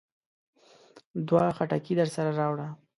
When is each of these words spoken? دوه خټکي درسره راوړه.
دوه 1.27 1.45
خټکي 1.57 1.93
درسره 2.01 2.29
راوړه. 2.39 2.67